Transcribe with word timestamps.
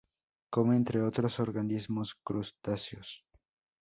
Come, 0.49 0.75
entre 0.77 1.03
otros 1.03 1.39
organismos, 1.39 2.15
crustáceos. 2.23 3.23